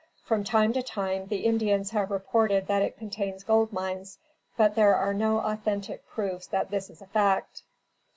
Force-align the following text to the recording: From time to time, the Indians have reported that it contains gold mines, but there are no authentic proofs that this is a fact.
From 0.25 0.43
time 0.43 0.73
to 0.73 0.81
time, 0.81 1.27
the 1.27 1.45
Indians 1.45 1.91
have 1.91 2.09
reported 2.09 2.65
that 2.65 2.81
it 2.81 2.97
contains 2.97 3.43
gold 3.43 3.71
mines, 3.71 4.17
but 4.57 4.73
there 4.73 4.95
are 4.95 5.13
no 5.13 5.41
authentic 5.41 6.07
proofs 6.07 6.47
that 6.47 6.71
this 6.71 6.89
is 6.89 7.03
a 7.03 7.07
fact. 7.09 7.61